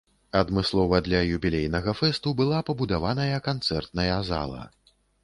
Адмыслова 0.37 0.99
для 1.07 1.19
юбілейнага 1.35 1.93
фэсту 1.99 2.33
была 2.39 2.63
пабудаваная 2.71 3.37
канцэртная 3.51 4.17
зала. 4.31 4.65